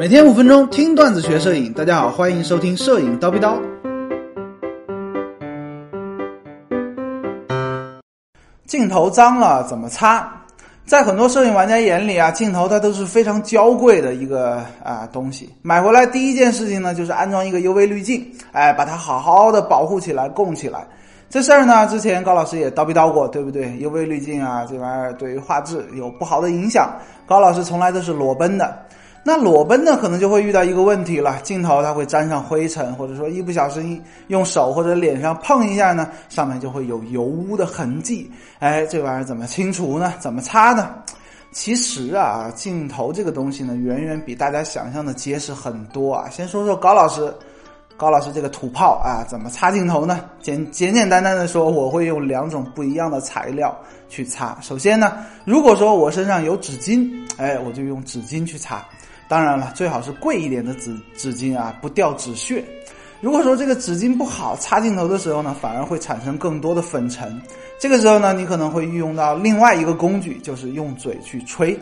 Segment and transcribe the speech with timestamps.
[0.00, 3.60] 每天五分钟听段子学摄影，大家好，欢迎收听摄影叨逼叨。
[8.66, 10.26] 镜头脏了怎么擦？
[10.86, 15.50] 在很多摄影玩家眼里啊，镜头它都是非常娇贵的一个啊东西。
[15.60, 20.86] 买回来第一件事情呢，就是安装一个 UV 滤镜，哎，把它好好的保护起来、供起来。
[21.28, 26.90] 这事儿呢，之前高老师也叨逼叨过，对不对？UV 滤镜啊，这玩意儿对于画质有不好的影响。
[27.26, 28.74] 高老师从来都是裸奔的。
[29.22, 38.30] 那裸奔呢，可能就会遇到一个问题了，镜头它会沾上灰尘，或者说一不小心用手或者脸上碰一下呢，上面就会有油污的痕迹。
[38.60, 40.14] 哎，这玩意儿怎么清除呢？
[40.18, 40.94] 怎么擦呢？
[41.52, 46.30] 其实啊，镜头这个东西呢，远远比大家想象的结实很多啊。
[46.30, 47.30] 先说说高老师，
[47.98, 50.24] 高老师这个土炮啊，怎么擦镜头呢？
[50.40, 53.76] 简简简单单的说，我会用两种不一样的材料
[54.08, 54.56] 去擦。
[54.62, 58.82] 首先呢，如果说我身上有纸巾，哎，我就用纸巾去擦。
[59.30, 62.64] 当然了，最好是贵一点的纸纸巾啊，不掉纸屑。
[63.20, 67.40] 如果说这个纸巾不好，擦镜头的时候呢，反而会产生更多的粉尘。
[67.78, 71.78] 这个时候呢，你可能会运用到另外一个工具，就是用嘴去吹。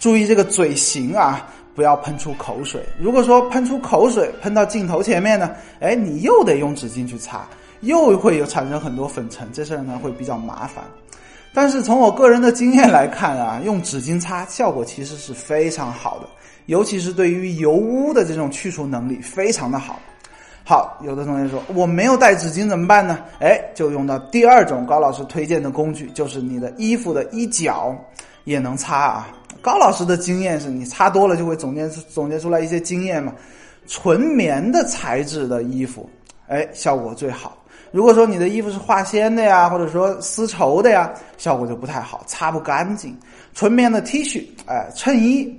[0.00, 2.82] 注意这个嘴型啊，不要喷出口水。
[2.98, 7.46] 如果说喷出口水，喷到镜头前面呢，哎，你又得用纸巾去擦，
[7.82, 10.82] 又会有产生很多粉尘，这事儿呢会比较麻烦。
[11.60, 16.28] 但是从我个人的经验来看啊，用纸巾擦效果其实是非常好的。
[16.66, 19.98] 尤其是对于油污的这种去除能力非常的好。
[20.64, 23.18] 好，有的同学说我没有带纸巾怎么办呢？
[23.40, 27.92] 哎，就用到第二种高老师推荐的工具，就是你的衣服的衣角
[28.44, 29.28] 也能擦啊。
[29.60, 33.32] 高老师的经验是你擦多了就会总结总结出来一些经验嘛。
[33.88, 36.08] 纯棉的材质的衣服，
[36.46, 37.58] 哎，效果最好。
[37.90, 43.16] 如果说你的衣服是化纤的呀，或者说丝绸的呀，效果就不太好，擦不干净。
[43.54, 45.52] 纯棉的 T 恤，哎，衬衣。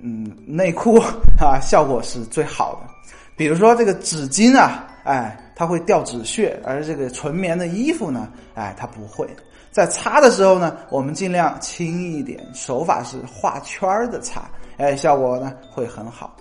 [0.00, 0.96] 嗯，内裤
[1.40, 2.88] 啊，效果是最好的。
[3.36, 9.28] 比如说这个纸巾啊，哎，它会掉纸屑，而这个纯棉的衣服呢，哎，它不会。
[9.72, 16.36] 在擦的时候呢，我们尽量轻一点，手法是画圈儿的擦，哎，效果呢会很好。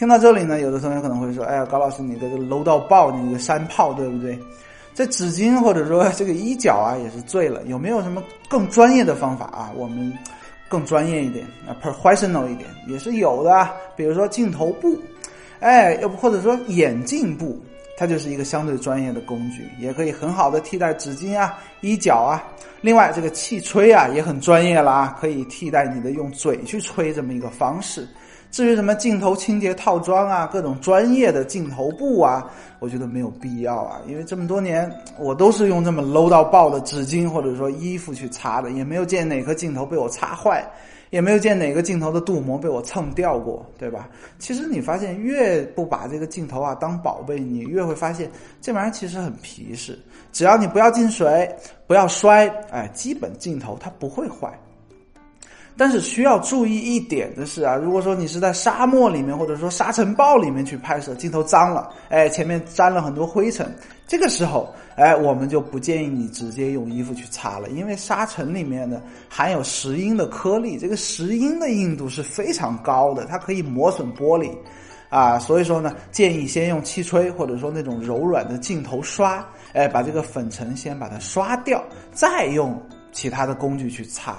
[0.00, 4.38] 听到这里呢，有的同学可能会说，哎呀，高老师，你这个 low 到爆，你个山炮，对不对？
[4.94, 7.62] 这纸巾或者说这个衣角啊，也是醉了。
[7.66, 9.70] 有没有什么更专业的方法啊？
[9.76, 10.10] 我们。
[10.70, 14.96] 更专业一点啊，professional 一点也是有的，比如说镜头布，
[15.58, 17.60] 哎，又不或者说眼镜布，
[17.98, 22.42] 它就是一个相对专业的工具，也可以很好的替代纸巾啊、衣角啊。
[22.80, 28.08] 另外，这个气吹啊也很专业了啊，可以替代你的用嘴去吹这么一个方式。
[28.50, 32.50] 至于什么镜头清洁套装啊，各种专业的镜头布啊，
[32.80, 40.68] 我觉得没有必要啊，因为这么多年我都是用这么 low 到爆的纸巾或者说衣服去擦的，也没有见哪颗镜头被我擦坏，
[41.10, 44.08] 也没有见哪个镜头的镀膜被我蹭掉过，对吧？
[44.40, 48.28] 其实你发现越不把这个镜头啊当宝贝，你越会发现
[48.60, 49.96] 这玩意儿其实很皮实，
[50.32, 51.48] 只要你不要进水，
[51.86, 54.52] 不要摔，哎，基本镜头它不会坏。
[55.80, 63.74] 但是需要注意一点的是啊，如果说你是在沙漠里面或者说沙尘暴里面去拍摄，镜头脏了，哎，前面沾了很多灰尘，
[64.06, 74.54] 这个时候，哎，我们就不建议你直接用衣服去擦了，因为沙尘里面呢含有石英的颗粒，这个石英的硬度是非常高的，它可以磨损玻璃，
[75.08, 79.42] 啊，所以说呢，建议先用气吹或者说那种柔软的镜头刷，
[79.72, 82.78] 哎，把这个粉尘先把它刷掉，再用
[83.12, 84.36] 其他的工具去擦。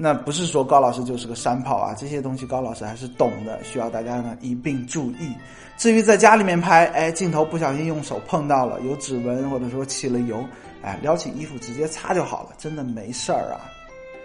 [0.00, 5.34] 那不是说高老师就是个山炮啊，这些东西高老师还是懂的，需要大家呢一并注意。
[5.76, 10.44] 至于在家里面拍，哎，镜头不小心用手碰到了，有指纹或者说起了油，
[10.82, 13.60] 哎，撩起衣服直接擦就好了，真的没事儿啊。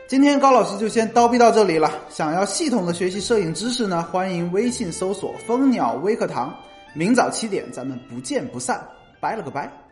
[0.07, 1.91] 今天高老师就先叨逼到这里了。
[2.07, 6.55] 想要系统的学习摄影知识呢，欢迎微信搜索蜂鸟微课堂，
[6.93, 8.79] 明早七点咱们不见不散，
[9.19, 9.82] 拜了个拜。